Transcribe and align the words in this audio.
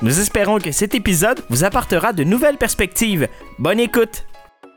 Nous 0.00 0.20
espérons 0.20 0.58
que 0.58 0.72
cet 0.72 0.94
épisode 0.94 1.40
vous 1.50 1.64
apportera 1.64 2.14
de 2.14 2.24
nouvelles 2.24 2.56
perspectives. 2.56 3.28
Bonne 3.58 3.78
écoute! 3.78 4.24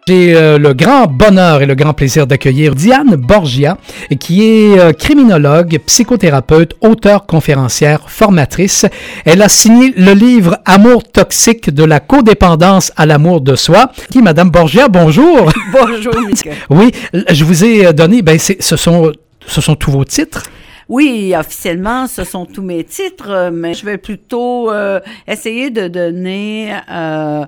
J'ai 0.10 0.36
euh, 0.36 0.58
le 0.58 0.73
grand 0.73 1.08
bonheur 1.08 1.62
et 1.62 1.66
le 1.66 1.73
grand 1.73 1.94
plaisir 1.94 2.28
d'accueillir 2.28 2.76
Diane 2.76 3.16
Borgia, 3.16 3.78
qui 4.20 4.44
est 4.44 4.78
euh, 4.78 4.92
criminologue, 4.92 5.80
psychothérapeute, 5.86 6.76
auteure, 6.82 7.26
conférencière, 7.26 8.10
formatrice. 8.10 8.86
Elle 9.23 9.42
a 9.42 9.48
signé 9.48 9.94
le 9.95 10.12
livre 10.12 10.58
Amour 10.66 11.04
toxique 11.04 11.70
de 11.70 11.86
la 11.86 12.02
codépendance 12.02 12.92
à 12.98 13.06
l'amour 13.06 13.40
de 13.40 13.56
soi. 13.56 13.94
Qui, 14.12 14.22
Madame 14.22 14.50
Borgia, 14.50 14.90
bonjour. 14.90 15.50
Bonjour, 15.72 16.14
Michael. 16.20 16.56
Oui, 16.70 16.92
je 17.30 17.44
vous 17.45 17.64
ai 17.64 17.94
donné, 17.94 18.22
ben, 18.22 18.38
ce 18.38 18.76
sont, 18.76 19.14
ce 19.45 19.62
sont 19.62 19.76
tous 19.76 19.92
vos 19.92 20.04
titres. 20.04 20.44
Oui, 20.90 21.34
officiellement, 21.38 22.08
ce 22.08 22.24
sont 22.24 22.46
tous 22.46 22.62
mes 22.62 22.84
titres, 22.86 23.50
mais 23.52 23.74
je 23.74 23.86
vais 23.86 23.98
plutôt 23.98 24.72
euh, 24.72 25.02
essayer 25.28 25.70
de 25.70 25.90
donner, 25.90 26.74
euh, 26.90 27.46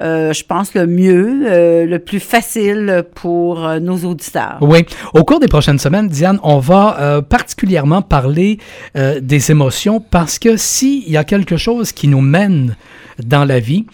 euh, 0.00 0.32
je 0.32 0.42
pense, 0.44 0.74
le 0.74 0.86
mieux, 0.86 1.84
le 1.84 1.98
plus 1.98 2.20
facile 2.20 3.04
pour 3.14 3.68
nos 3.80 3.98
auditeurs. 3.98 4.56
Oui. 4.62 4.86
Au 5.12 5.22
cours 5.24 5.38
des 5.38 5.48
prochaines 5.48 5.78
semaines, 5.78 6.08
Diane, 6.08 6.40
on 6.42 6.58
va 6.58 7.22
particulièrement 7.28 8.00
parler 8.00 8.58
des 8.94 9.50
émotions 9.50 10.00
parce 10.00 10.38
que 10.38 10.56
s'il 10.56 11.08
y 11.10 11.16
a 11.16 11.24
quelque 11.24 11.56
chose 11.56 11.92
qui 11.92 12.08
nous 12.08 12.22
mène 12.22 12.76
dans 13.22 13.44
la 13.44 13.60
vie, 13.60 13.84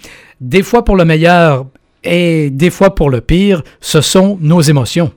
des 0.40 0.62
fois 0.62 0.84
pour 0.84 0.96
le 0.96 1.04
meilleur 1.04 1.66
et 2.04 2.50
des 2.50 2.70
fois 2.70 2.94
pour 2.94 3.10
le 3.10 3.20
pire, 3.20 3.62
ce 3.80 4.00
sont 4.00 4.38
nos 4.40 4.60
émotions. 4.60 5.10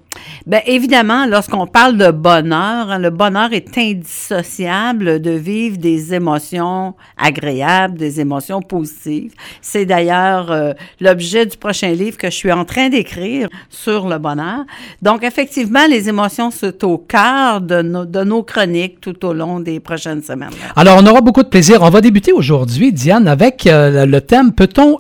Bien, 0.46 0.62
évidemment, 0.66 1.26
lorsqu'on 1.26 1.68
parle 1.68 1.98
de 1.98 2.12
bonheur, 2.12 2.90
hein, 2.90 3.00
le 3.00 3.10
bonheur 3.10 3.54
est 3.54 3.78
indissociable 3.78 5.22
de 5.22 5.32
vivre 5.32 5.78
des 5.78 6.14
émotions 6.14 6.96
agréables, 7.18 7.98
des 7.98 8.20
émotions 8.20 8.62
positives. 8.62 9.34
C'est 9.62 9.86
d'ailleurs 9.86 10.52
euh, 10.52 10.74
l'objet 11.02 11.46
du 11.46 11.58
prochain 11.58 11.92
livre 11.92 12.18
que 12.18 12.30
je 12.30 12.36
suis 12.36 12.52
en 12.52 12.66
train 12.66 12.90
d'écrire 12.90 13.50
sur 13.70 14.08
le 14.08 14.18
bonheur. 14.18 14.66
Donc, 15.02 15.24
effectivement, 15.24 15.86
les 15.90 16.10
émotions 16.10 16.52
sont 16.52 16.86
au 16.86 16.98
cœur 16.98 17.62
de 17.62 17.82
nos, 17.82 18.06
de 18.06 18.24
nos 18.24 18.44
chroniques 18.44 19.02
tout 19.02 19.26
au 19.26 19.34
long 19.34 19.60
des 19.60 19.80
prochaines 19.80 20.24
semaines. 20.24 20.50
Alors, 20.76 20.98
on 21.02 21.06
aura 21.06 21.22
beaucoup 21.22 21.44
de 21.44 21.50
plaisir. 21.50 21.82
On 21.82 21.90
va 21.90 22.02
débuter 22.02 22.32
aujourd'hui, 22.32 22.94
Diane, 22.94 23.28
avec 23.28 23.68
euh, 23.68 24.06
le 24.06 24.22
thème 24.22 24.54
Peut-on 24.54 25.00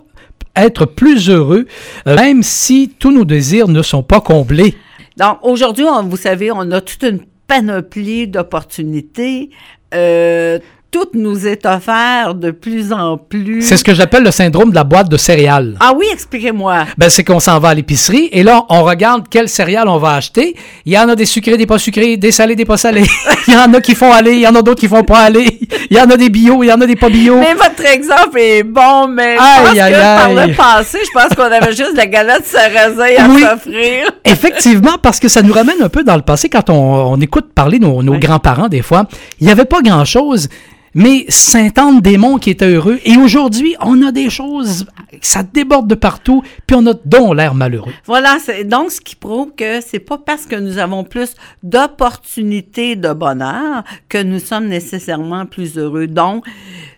être 0.65 0.85
plus 0.85 1.29
heureux 1.29 1.65
euh, 2.07 2.15
même 2.15 2.43
si 2.43 2.91
tous 2.99 3.11
nos 3.11 3.25
désirs 3.25 3.67
ne 3.67 3.81
sont 3.81 4.03
pas 4.03 4.21
comblés? 4.21 4.75
Donc, 5.17 5.39
aujourd'hui, 5.41 5.85
vous 6.05 6.17
savez, 6.17 6.51
on 6.51 6.71
a 6.71 6.81
toute 6.81 7.03
une 7.03 7.21
panoplie 7.47 8.27
d'opportunités. 8.27 9.49
Euh, 9.93 10.59
tout 10.89 11.07
nous 11.13 11.45
est 11.47 11.65
offert 11.65 12.33
de 12.33 12.51
plus 12.51 12.93
en 12.93 13.17
plus. 13.17 13.61
C'est 13.61 13.75
ce 13.77 13.83
que 13.83 13.93
j'appelle 13.93 14.23
le 14.23 14.31
syndrome 14.31 14.69
de 14.69 14.75
la 14.75 14.83
boîte 14.85 15.09
de 15.09 15.17
céréales. 15.17 15.75
Ah 15.81 15.91
oui, 15.95 16.05
expliquez-moi. 16.11 16.85
Ben, 16.97 17.09
c'est 17.09 17.23
qu'on 17.25 17.41
s'en 17.41 17.59
va 17.59 17.69
à 17.69 17.73
l'épicerie 17.73 18.29
et 18.31 18.41
là, 18.41 18.63
on 18.69 18.83
regarde 18.83 19.27
quelles 19.29 19.49
céréales 19.49 19.89
on 19.89 19.97
va 19.97 20.13
acheter. 20.13 20.55
Il 20.85 20.93
y 20.93 20.97
en 20.97 21.09
a 21.09 21.15
des 21.15 21.25
sucrés, 21.25 21.57
des 21.57 21.65
pas 21.65 21.77
sucrés, 21.77 22.15
des 22.15 22.31
salés, 22.31 22.55
des 22.55 22.63
pas 22.65 22.77
salés. 22.77 23.03
il 23.47 23.53
y 23.53 23.57
en 23.57 23.73
a 23.73 23.81
qui 23.81 23.95
font 23.95 24.11
aller, 24.13 24.33
il 24.33 24.39
y 24.39 24.47
en 24.47 24.55
a 24.55 24.61
d'autres 24.61 24.79
qui 24.79 24.87
font 24.87 25.03
pas 25.03 25.19
aller. 25.19 25.59
Il 25.91 25.97
y 25.97 25.99
en 25.99 26.09
a 26.09 26.15
des 26.17 26.29
bio, 26.29 26.63
il 26.63 26.67
y 26.67 26.71
en 26.71 26.79
a 26.79 26.85
des 26.85 26.95
pas 26.95 27.09
bio. 27.09 27.37
Mais 27.37 27.53
votre 27.53 27.85
exemple 27.85 28.39
est 28.39 28.63
bon, 28.63 29.07
mais 29.09 29.35
je 29.35 29.69
Aïe, 29.71 29.79
aïe, 29.81 29.91
que 29.93 29.99
par 29.99 30.37
aïe. 30.37 30.49
le 30.49 30.55
passé, 30.55 30.99
je 31.03 31.09
pense 31.13 31.35
qu'on 31.35 31.43
avait 31.51 31.73
juste 31.75 31.95
la 31.95 32.05
galette 32.07 32.45
sarrasin 32.45 33.03
à 33.17 33.27
Oui. 33.29 33.41
s'offrir. 33.41 34.09
Effectivement, 34.25 34.97
parce 35.01 35.19
que 35.19 35.27
ça 35.27 35.41
nous 35.41 35.53
ramène 35.53 35.81
un 35.81 35.89
peu 35.89 36.03
dans 36.03 36.15
le 36.15 36.21
passé 36.21 36.47
quand 36.49 36.69
on, 36.69 36.73
on 37.13 37.19
écoute 37.19 37.47
parler 37.53 37.79
nos, 37.79 38.01
nos 38.03 38.13
Oui. 38.13 38.19
grands-parents 38.19 38.69
des 38.69 38.81
fois. 38.81 39.05
Il 39.39 39.45
n'y 39.47 39.51
avait 39.51 39.65
pas 39.65 39.81
grand-chose, 39.81 40.47
mais 40.97 41.25
Saint-Anne-des-Monts 41.29 42.39
qui 42.39 42.49
était 42.49 42.73
heureux. 42.73 42.99
Et 43.05 43.17
aujourd'hui, 43.17 43.75
on 43.81 44.01
a 44.01 44.11
des 44.11 44.31
choses, 44.31 44.87
ça 45.21 45.43
déborde 45.43 45.87
de 45.87 45.93
partout, 45.93 46.41
puis 46.65 46.75
on 46.75 46.87
a 46.87 46.95
donc 47.05 47.35
l'air 47.35 47.53
malheureux. 47.53 47.93
Voilà, 48.05 48.39
c'est 48.43 48.63
donc 48.63 48.89
ce 48.89 48.99
qui 48.99 49.15
prouve 49.15 49.51
que 49.55 49.79
c'est 49.79 49.99
pas 49.99 50.17
parce 50.17 50.47
que 50.47 50.55
nous 50.55 50.79
avons 50.79 51.03
plus 51.03 51.35
d'opportunités 51.61 52.95
de 52.95 53.13
bonheur 53.13 53.83
que 54.09 54.23
nous 54.23 54.39
sommes 54.39 54.65
nécessairement 54.65 55.45
plus 55.45 55.77
heureux. 55.77 56.07
Donc, 56.07 56.45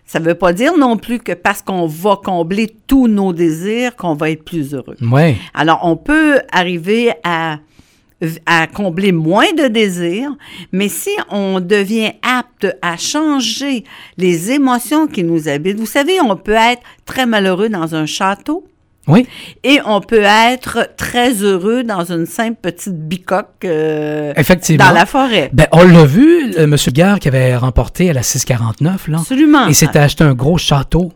ça 0.06 0.18
veut 0.18 0.34
pas 0.34 0.54
dire 0.54 0.78
non 0.78 0.96
plus 0.96 1.18
que 1.18 1.32
parce 1.32 1.60
qu'on 1.60 1.86
va 1.86 2.18
combler 2.24 2.74
tous 2.86 3.06
nos 3.06 3.34
désirs 3.34 3.96
qu'on 3.96 4.14
va 4.14 4.30
être 4.30 4.46
plus 4.46 4.72
heureux. 4.72 4.96
Ouais. 5.02 5.36
Alors, 5.52 5.80
on 5.82 5.96
peut 5.96 6.40
arriver 6.52 7.12
à, 7.22 7.58
à 8.46 8.66
combler 8.66 9.12
moins 9.12 9.52
de 9.56 9.66
désirs, 9.68 10.32
mais 10.72 10.88
si 10.88 11.10
on 11.30 11.60
devient 11.60 12.12
apte 12.22 12.66
à 12.82 12.96
changer 12.96 13.84
les 14.18 14.50
émotions 14.50 15.06
qui 15.06 15.24
nous 15.24 15.48
habitent, 15.48 15.78
vous 15.78 15.86
savez, 15.86 16.20
on 16.20 16.36
peut 16.36 16.52
être 16.52 16.82
très 17.06 17.26
malheureux 17.26 17.68
dans 17.68 17.94
un 17.94 18.06
château. 18.06 18.64
Oui. 19.08 19.26
Et 19.64 19.80
on 19.86 20.00
peut 20.00 20.22
être 20.22 20.90
très 20.96 21.32
heureux 21.42 21.82
dans 21.82 22.12
une 22.12 22.26
simple 22.26 22.58
petite 22.60 22.94
bicoque 23.08 23.64
euh, 23.64 24.32
Effectivement. 24.36 24.86
dans 24.88 24.92
la 24.92 25.06
forêt. 25.06 25.50
Ben, 25.52 25.66
on 25.72 25.88
l'a 25.88 26.04
vu, 26.04 26.52
le 26.52 26.66
monsieur 26.66 26.92
Gare 26.92 27.18
qui 27.18 27.28
avait 27.28 27.56
remporté 27.56 28.10
à 28.10 28.12
la 28.12 28.22
649, 28.22 29.08
là. 29.08 29.18
Absolument. 29.18 29.66
Il 29.66 29.74
s'était 29.74 29.98
acheté 29.98 30.22
un 30.22 30.34
gros 30.34 30.58
château. 30.58 31.12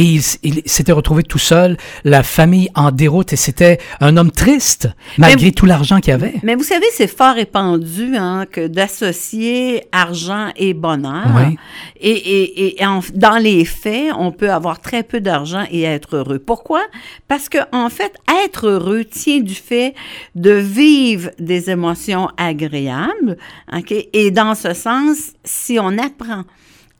Et 0.00 0.04
il, 0.04 0.22
s'était 0.64 0.92
retrouvé 0.92 1.24
tout 1.24 1.38
seul, 1.40 1.76
la 2.04 2.22
famille 2.22 2.68
en 2.76 2.92
déroute, 2.92 3.32
et 3.32 3.36
c'était 3.36 3.78
un 4.00 4.16
homme 4.16 4.30
triste, 4.30 4.88
malgré 5.18 5.46
Mais- 5.46 5.52
tout 5.52 5.66
l'argent 5.66 5.98
qu'il 5.98 6.12
avait. 6.12 6.34
Mais 6.44 6.54
vous 6.54 6.62
savez, 6.62 6.86
c'est 6.92 7.08
fort 7.08 7.34
répandu 7.34 8.16
hein, 8.16 8.46
que 8.50 8.68
d'associer 8.68 9.82
argent 9.90 10.50
et 10.56 10.72
bonheur. 10.72 11.26
Oui. 11.36 11.56
Et, 12.00 12.10
et, 12.12 12.80
et 12.80 12.86
en- 12.86 13.00
dans 13.14 13.38
les 13.38 13.64
faits, 13.64 14.12
on 14.16 14.30
peut 14.30 14.52
avoir 14.52 14.80
très 14.80 15.02
peu 15.02 15.20
d'argent 15.20 15.64
et 15.70 15.82
être 15.82 16.14
heureux. 16.14 16.38
Pourquoi? 16.38 16.82
Parce 17.26 17.48
que 17.48 17.58
en 17.72 17.88
fait, 17.90 18.12
être 18.46 18.68
heureux 18.68 19.04
tient 19.04 19.40
du 19.40 19.54
fait 19.54 19.94
de 20.36 20.52
vivre 20.52 21.30
des 21.40 21.70
émotions 21.70 22.28
agréables. 22.36 23.36
ok? 23.76 23.92
Et 24.12 24.30
dans 24.30 24.54
ce 24.54 24.74
sens, 24.74 25.32
si 25.44 25.78
on 25.80 25.98
apprend 25.98 26.44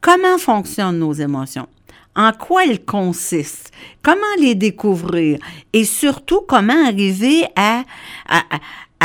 comment 0.00 0.36
fonctionnent 0.38 0.98
nos 0.98 1.12
émotions, 1.12 1.68
en 2.18 2.32
quoi 2.32 2.66
elles 2.66 2.84
consistent, 2.84 3.70
comment 4.02 4.20
les 4.40 4.56
découvrir 4.56 5.38
et 5.72 5.84
surtout 5.84 6.40
comment 6.46 6.86
arriver 6.86 7.44
à 7.56 7.84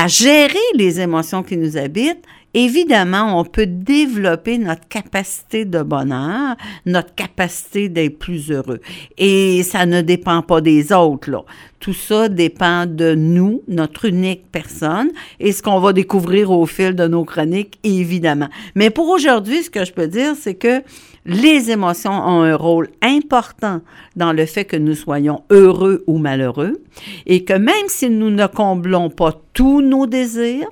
gérer 0.07 0.57
les 0.73 0.99
émotions 0.99 1.43
qui 1.43 1.55
nous 1.55 1.77
habitent, 1.77 2.25
évidemment, 2.53 3.39
on 3.39 3.45
peut 3.45 3.65
développer 3.65 4.57
notre 4.57 4.87
capacité 4.87 5.65
de 5.65 5.81
bonheur, 5.81 6.55
notre 6.85 7.13
capacité 7.15 7.89
d'être 7.89 8.19
plus 8.19 8.51
heureux. 8.51 8.79
Et 9.17 9.63
ça 9.63 9.85
ne 9.85 10.01
dépend 10.01 10.41
pas 10.41 10.61
des 10.61 10.93
autres, 10.93 11.29
là. 11.29 11.43
Tout 11.79 11.93
ça 11.93 12.29
dépend 12.29 12.85
de 12.85 13.13
nous, 13.13 13.61
notre 13.67 14.05
unique 14.05 14.49
personne, 14.51 15.09
et 15.41 15.51
ce 15.51 15.61
qu'on 15.61 15.81
va 15.81 15.91
découvrir 15.91 16.51
au 16.51 16.65
fil 16.65 16.95
de 16.95 17.07
nos 17.07 17.25
chroniques, 17.25 17.77
évidemment. 17.83 18.47
Mais 18.73 18.89
pour 18.89 19.09
aujourd'hui, 19.09 19.63
ce 19.63 19.69
que 19.69 19.83
je 19.83 19.91
peux 19.91 20.07
dire, 20.07 20.33
c'est 20.39 20.55
que 20.55 20.81
les 21.25 21.71
émotions 21.71 22.11
ont 22.11 22.41
un 22.41 22.55
rôle 22.55 22.89
important 23.01 23.81
dans 24.15 24.33
le 24.33 24.45
fait 24.45 24.65
que 24.65 24.77
nous 24.77 24.95
soyons 24.95 25.43
heureux 25.49 26.03
ou 26.07 26.17
malheureux, 26.17 26.81
et 27.25 27.43
que 27.43 27.53
même 27.53 27.87
si 27.87 28.09
nous 28.09 28.29
ne 28.29 28.47
comblons 28.47 29.09
pas 29.09 29.41
tous 29.53 29.81
nos 29.81 30.05
désirs, 30.05 30.69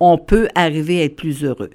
on 0.00 0.18
peut 0.18 0.48
arriver 0.54 1.00
à 1.00 1.04
être 1.04 1.16
plus 1.16 1.44
heureux. 1.44 1.70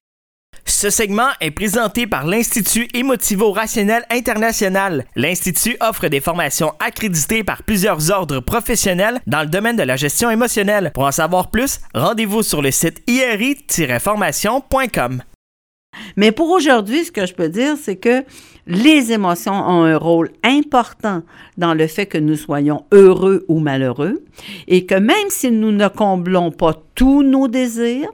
Ce 0.65 0.89
segment 0.89 1.29
est 1.41 1.51
présenté 1.51 2.07
par 2.07 2.25
l'Institut 2.27 2.87
Émotivo-Rationnel 2.93 4.05
International. 4.11 5.05
L'Institut 5.15 5.77
offre 5.81 6.07
des 6.07 6.21
formations 6.21 6.73
accréditées 6.79 7.43
par 7.43 7.63
plusieurs 7.63 8.11
ordres 8.11 8.39
professionnels 8.39 9.19
dans 9.25 9.41
le 9.41 9.47
domaine 9.47 9.77
de 9.77 9.83
la 9.83 9.95
gestion 9.95 10.29
émotionnelle. 10.29 10.91
Pour 10.93 11.05
en 11.05 11.11
savoir 11.11 11.49
plus, 11.49 11.79
rendez-vous 11.93 12.43
sur 12.43 12.61
le 12.61 12.69
site 12.71 13.01
iri-formation.com. 13.07 15.23
Mais 16.15 16.31
pour 16.31 16.49
aujourd'hui, 16.49 17.03
ce 17.05 17.11
que 17.11 17.25
je 17.25 17.33
peux 17.33 17.49
dire, 17.49 17.75
c'est 17.81 17.95
que 17.95 18.23
les 18.67 19.11
émotions 19.11 19.53
ont 19.53 19.83
un 19.83 19.97
rôle 19.97 20.29
important 20.43 21.23
dans 21.57 21.73
le 21.73 21.87
fait 21.87 22.05
que 22.05 22.17
nous 22.17 22.35
soyons 22.35 22.85
heureux 22.91 23.45
ou 23.47 23.59
malheureux 23.59 24.23
et 24.67 24.85
que 24.85 24.95
même 24.95 25.29
si 25.29 25.49
nous 25.51 25.71
ne 25.71 25.87
comblons 25.87 26.51
pas 26.51 26.75
tous 26.95 27.23
nos 27.23 27.47
désirs, 27.47 28.09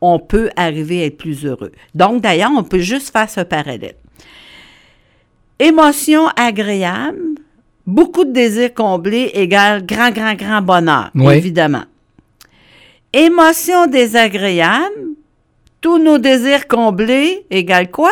on 0.00 0.18
peut 0.18 0.50
arriver 0.56 1.02
à 1.02 1.06
être 1.06 1.16
plus 1.16 1.46
heureux. 1.46 1.72
Donc, 1.94 2.22
d'ailleurs, 2.22 2.50
on 2.56 2.64
peut 2.64 2.80
juste 2.80 3.10
faire 3.12 3.30
ce 3.30 3.40
parallèle. 3.40 3.94
Émotion 5.58 6.26
agréable, 6.36 7.20
beaucoup 7.86 8.24
de 8.24 8.32
désirs 8.32 8.74
comblés 8.74 9.30
égale 9.34 9.86
grand, 9.86 10.10
grand, 10.10 10.34
grand 10.34 10.62
bonheur, 10.62 11.10
Oui. 11.14 11.34
évidemment. 11.34 11.84
Émotion 13.12 13.86
désagréable, 13.86 15.09
tous 15.80 15.98
nos 15.98 16.18
désirs 16.18 16.68
comblés 16.68 17.46
égale 17.50 17.90
quoi? 17.90 18.10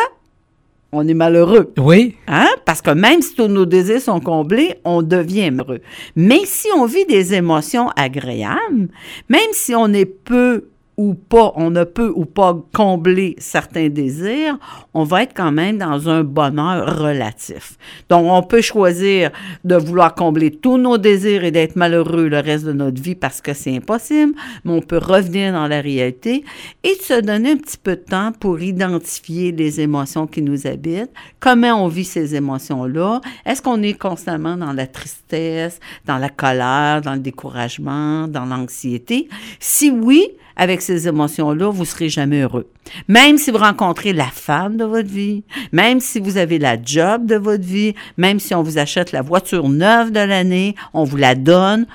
On 0.91 1.07
est 1.07 1.13
malheureux. 1.13 1.71
Oui, 1.77 2.15
Hein? 2.27 2.47
Parce 2.65 2.81
que 2.81 2.89
même 2.89 3.21
si 3.21 3.35
tous 3.35 3.47
nos 3.47 3.65
désirs 3.67 4.01
sont 4.01 4.19
comblés, 4.19 4.75
on 4.83 5.03
devient 5.03 5.51
heureux. 5.55 5.81
Mais 6.15 6.45
si 6.45 6.67
on 6.75 6.85
vit 6.85 7.05
des 7.05 7.35
émotions 7.35 7.89
agréables, 7.95 8.89
même 9.29 9.51
si 9.51 9.75
on 9.75 9.93
est 9.93 10.05
peu 10.05 10.69
ou 10.99 11.13
pas, 11.13 11.53
on 11.55 11.69
ne 11.69 11.85
peut 11.85 12.11
ou 12.13 12.25
pas 12.25 12.61
combler 12.75 13.33
certains 13.37 13.87
désirs, 13.87 14.59
on 14.93 15.05
va 15.05 15.23
être 15.23 15.33
quand 15.33 15.53
même 15.53 15.77
dans 15.77 16.09
un 16.09 16.25
bonheur 16.25 16.99
relatif. 16.99 17.77
Donc, 18.09 18.25
on 18.29 18.43
peut 18.43 18.59
choisir 18.59 19.31
de 19.63 19.75
vouloir 19.77 20.13
combler 20.13 20.51
tous 20.51 20.77
nos 20.77 20.97
désirs 20.97 21.45
et 21.45 21.51
d'être 21.51 21.77
malheureux 21.77 22.27
le 22.27 22.39
reste 22.39 22.65
de 22.65 22.73
notre 22.73 23.01
vie 23.01 23.15
parce 23.15 23.39
que 23.39 23.53
c'est 23.53 23.73
impossible, 23.77 24.33
mais 24.65 24.73
on 24.73 24.81
peut 24.81 24.97
revenir 24.97 25.53
dans 25.53 25.67
la 25.67 25.79
réalité 25.79 26.43
et 26.83 26.95
se 26.95 27.21
donner 27.21 27.51
un 27.51 27.57
petit 27.57 27.77
peu 27.77 27.95
de 27.95 28.01
temps 28.01 28.33
pour 28.37 28.59
identifier 28.59 29.53
les 29.53 29.79
émotions 29.79 30.27
qui 30.27 30.41
nous 30.41 30.67
habitent, 30.67 31.13
comment 31.39 31.81
on 31.81 31.87
vit 31.87 32.03
ces 32.03 32.35
émotions-là, 32.35 33.21
est-ce 33.45 33.61
qu'on 33.61 33.81
est 33.83 33.97
constamment 33.97 34.57
dans 34.57 34.73
la 34.73 34.85
tristesse, 34.85 35.79
dans 36.05 36.17
la 36.17 36.27
colère, 36.27 36.99
dans 36.99 37.13
le 37.13 37.19
découragement, 37.19 38.27
dans 38.27 38.43
l'anxiété? 38.43 39.29
Si 39.61 39.91
oui, 39.91 40.27
avec 40.59 40.81
ces 40.81 41.07
émotions-là, 41.07 41.71
vous 41.71 41.85
serez 41.85 42.09
jamais 42.09 42.41
heureux. 42.41 42.69
Même 43.07 43.37
si 43.37 43.49
vous 43.49 43.57
rencontrez 43.57 44.11
la 44.11 44.25
femme 44.25 44.75
de 44.75 44.83
votre 44.83 45.07
vie, 45.07 45.43
même 45.71 46.01
si 46.01 46.19
vous 46.19 46.37
avez 46.37 46.59
la 46.59 46.75
job 46.81 47.25
de 47.25 47.35
votre 47.35 47.63
vie, 47.63 47.95
même 48.17 48.41
si 48.41 48.53
on 48.53 48.61
vous 48.61 48.77
achète 48.77 49.13
la 49.13 49.21
voiture 49.21 49.69
neuve 49.69 50.11
de 50.11 50.19
l'année, 50.19 50.75
on 50.93 51.05
vous 51.05 51.15
la 51.15 51.33
donne, 51.33 51.87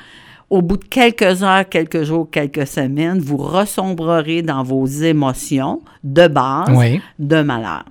au 0.48 0.62
bout 0.62 0.78
de 0.78 0.84
quelques 0.84 1.42
heures, 1.42 1.68
quelques 1.68 2.04
jours, 2.04 2.28
quelques 2.30 2.66
semaines, 2.66 3.18
vous 3.18 3.36
ressombrerez 3.36 4.40
dans 4.40 4.62
vos 4.62 4.86
émotions 4.86 5.82
de 6.02 6.26
base 6.26 6.70
oui. 6.70 7.02
de 7.18 7.42
malheur. 7.42 7.84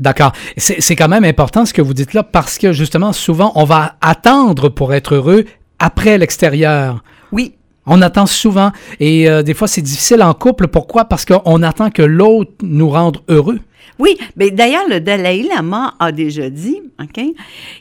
D'accord. 0.00 0.32
C'est 0.56 0.80
c'est 0.80 0.96
quand 0.96 1.08
même 1.08 1.24
important 1.24 1.64
ce 1.66 1.72
que 1.72 1.82
vous 1.82 1.94
dites 1.94 2.14
là 2.14 2.24
parce 2.24 2.58
que 2.58 2.72
justement, 2.72 3.12
souvent, 3.12 3.52
on 3.54 3.64
va 3.64 3.96
attendre 4.00 4.70
pour 4.70 4.92
être 4.92 5.14
heureux 5.14 5.44
après 5.78 6.18
l'extérieur. 6.18 7.04
Oui, 7.32 7.54
On 7.86 8.02
attend 8.02 8.26
souvent 8.26 8.72
et 8.98 9.28
euh, 9.28 9.42
des 9.42 9.54
fois 9.54 9.68
c'est 9.68 9.82
difficile 9.82 10.22
en 10.22 10.34
couple. 10.34 10.68
Pourquoi? 10.68 11.06
Parce 11.06 11.24
qu'on 11.24 11.62
attend 11.62 11.90
que 11.90 12.02
l'autre 12.02 12.52
nous 12.62 12.90
rende 12.90 13.18
heureux. 13.28 13.58
Oui, 14.00 14.16
mais 14.36 14.50
d'ailleurs, 14.50 14.88
le 14.88 14.98
Dalai 14.98 15.42
Lama 15.42 15.94
a 15.98 16.10
déjà 16.10 16.48
dit 16.48 16.80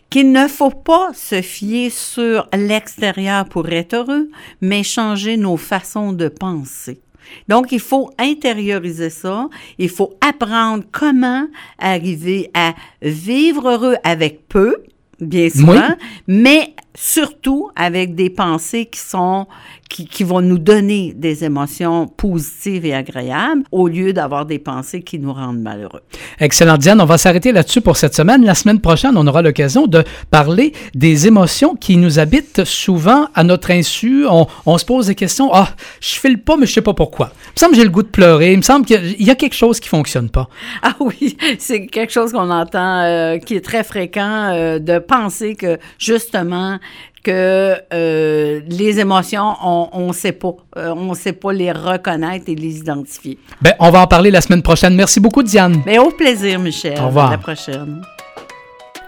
qu'il 0.09 0.33
ne 0.33 0.47
faut 0.49 0.69
pas 0.69 1.11
se 1.13 1.41
fier 1.41 1.89
sur 1.89 2.49
l'extérieur 2.53 3.45
pour 3.45 3.69
être 3.69 3.93
heureux, 3.93 4.29
mais 4.59 4.83
changer 4.83 5.37
nos 5.37 5.55
façons 5.55 6.11
de 6.11 6.27
penser. 6.27 6.99
Donc, 7.47 7.71
il 7.71 7.79
faut 7.79 8.09
intérioriser 8.17 9.09
ça. 9.09 9.47
Il 9.77 9.87
faut 9.87 10.13
apprendre 10.19 10.83
comment 10.91 11.47
arriver 11.77 12.51
à 12.53 12.73
vivre 13.01 13.69
heureux 13.69 13.95
avec 14.03 14.47
peu, 14.49 14.75
bien 15.21 15.49
souvent, 15.49 15.95
mais 16.27 16.73
surtout 17.01 17.69
avec 17.77 18.13
des 18.13 18.29
pensées 18.29 18.85
qui 18.85 18.99
sont 18.99 19.47
qui, 19.89 20.05
qui 20.05 20.23
vont 20.23 20.41
nous 20.41 20.59
donner 20.59 21.13
des 21.15 21.43
émotions 21.43 22.07
positives 22.07 22.85
et 22.85 22.93
agréables 22.93 23.63
au 23.71 23.87
lieu 23.87 24.13
d'avoir 24.13 24.45
des 24.45 24.59
pensées 24.59 25.01
qui 25.01 25.17
nous 25.17 25.33
rendent 25.33 25.61
malheureux. 25.61 26.01
Excellent, 26.39 26.77
Diane. 26.77 27.01
On 27.01 27.05
va 27.05 27.17
s'arrêter 27.17 27.51
là-dessus 27.51 27.81
pour 27.81 27.97
cette 27.97 28.13
semaine. 28.13 28.45
La 28.45 28.53
semaine 28.53 28.81
prochaine, 28.81 29.17
on 29.17 29.25
aura 29.25 29.41
l'occasion 29.41 29.87
de 29.87 30.03
parler 30.29 30.73
des 30.93 31.25
émotions 31.25 31.75
qui 31.75 31.97
nous 31.97 32.19
habitent 32.19 32.65
souvent 32.65 33.29
à 33.33 33.43
notre 33.43 33.71
insu. 33.71 34.25
On, 34.29 34.45
on 34.65 34.77
se 34.77 34.85
pose 34.85 35.07
des 35.07 35.15
questions. 35.15 35.49
Ah, 35.53 35.69
je 36.01 36.19
file 36.19 36.37
pas, 36.37 36.57
mais 36.57 36.67
je 36.67 36.73
sais 36.73 36.81
pas 36.81 36.93
pourquoi. 36.93 37.31
Il 37.47 37.51
me 37.53 37.59
semble 37.59 37.71
que 37.71 37.77
j'ai 37.77 37.85
le 37.85 37.89
goût 37.89 38.03
de 38.03 38.09
pleurer. 38.09 38.51
Il 38.51 38.57
me 38.57 38.63
semble 38.63 38.85
qu'il 38.85 39.21
y 39.23 39.31
a 39.31 39.35
quelque 39.35 39.55
chose 39.55 39.79
qui 39.79 39.89
fonctionne 39.89 40.29
pas. 40.29 40.47
Ah 40.81 40.95
oui, 41.01 41.37
c'est 41.59 41.87
quelque 41.87 42.11
chose 42.11 42.31
qu'on 42.31 42.49
entend 42.49 43.01
euh, 43.01 43.37
qui 43.37 43.55
est 43.55 43.61
très 43.61 43.83
fréquent 43.83 44.49
euh, 44.53 44.79
de 44.79 44.97
penser 44.97 45.55
que 45.55 45.77
justement 45.97 46.79
que 47.23 47.75
euh, 47.93 48.61
les 48.67 48.99
émotions, 48.99 49.55
on 49.61 50.07
ne 50.07 50.13
sait 50.13 50.31
pas. 50.31 50.55
Euh, 50.77 50.93
on 50.95 51.13
sait 51.13 51.33
pas 51.33 51.51
les 51.51 51.71
reconnaître 51.71 52.45
et 52.47 52.55
les 52.55 52.77
identifier. 52.77 53.37
Ben, 53.61 53.73
on 53.79 53.89
va 53.91 54.01
en 54.01 54.07
parler 54.07 54.31
la 54.31 54.41
semaine 54.41 54.61
prochaine. 54.61 54.95
Merci 54.95 55.19
beaucoup, 55.19 55.43
Diane. 55.43 55.81
Mais 55.85 55.97
au 55.99 56.11
plaisir, 56.11 56.59
Michel. 56.59 56.99
Au 56.99 57.07
revoir. 57.07 57.27
À 57.27 57.31
la 57.31 57.37
prochaine. 57.37 58.01